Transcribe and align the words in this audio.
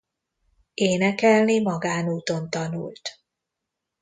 Énekelni 0.81 1.59
magánúton 1.61 2.49
tanult. 2.49 3.09